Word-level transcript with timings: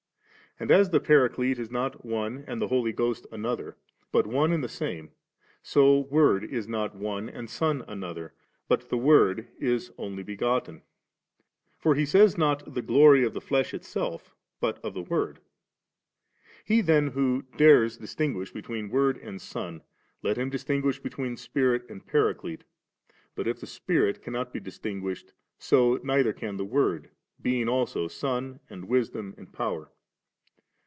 And 0.59 0.69
as 0.69 0.91
the 0.91 0.99
Paraclete 0.99 1.57
is 1.57 1.71
not 1.71 2.05
one 2.05 2.43
and 2.45 2.61
the 2.61 2.67
Holy 2.67 2.91
Ghost 2.91 3.25
another, 3.31 3.77
but 4.11 4.27
one 4.27 4.51
and 4.51 4.63
the 4.63 4.67
same, 4.69 5.09
so 5.63 6.01
Word 6.01 6.43
is 6.43 6.67
not 6.67 6.93
one, 6.93 7.27
and 7.29 7.49
Son 7.49 7.83
another, 7.87 8.33
but 8.67 8.89
the 8.89 8.97
Word 8.97 9.47
is 9.57 9.91
Only 9.97 10.23
B^otten; 10.23 10.81
for 11.79 11.95
He 11.95 12.03
sajrs 12.03 12.37
not 12.37 12.75
the 12.75 12.83
glory 12.83 13.23
of 13.23 13.33
the 13.33 13.41
flesh 13.41 13.73
itself, 13.73 14.35
but 14.59 14.77
of 14.83 14.93
the 14.93 15.01
Word. 15.01 15.39
He 16.63 16.81
then 16.81 17.07
who 17.07 17.43
dares 17.57 17.97
distinguish 17.97 18.51
between 18.51 18.89
Word 18.89 19.17
and 19.17 19.41
Son, 19.41 19.81
let 20.21 20.37
him 20.37 20.51
distinguish 20.51 20.99
between 20.99 21.37
Spirit 21.37 21.89
and 21.89 22.05
Paraclete; 22.05 22.65
but 23.35 23.47
if 23.47 23.59
the 23.61 23.65
Spirit 23.67 24.21
cannot 24.21 24.53
be 24.53 24.59
distinguished, 24.59 25.33
so 25.57 25.99
neither 26.03 26.33
can 26.33 26.57
the 26.57 26.65
Word, 26.65 27.09
being 27.41 27.67
also 27.67 28.07
Son 28.07 28.59
and 28.69 28.87
Wisdom 28.87 29.33
and 29.37 29.51
Power. 29.53 29.89